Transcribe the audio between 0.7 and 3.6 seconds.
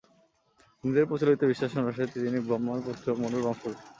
হিন্দুদের প্রচলিত বিশ্বাস অনুসারে, তিনি ব্রহ্মার পৌত্র মনুর